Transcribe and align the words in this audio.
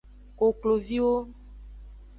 Kokloviwo. 0.37 1.15